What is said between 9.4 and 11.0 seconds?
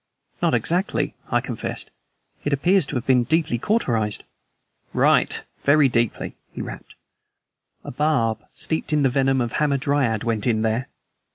of a hamadryad went in there!"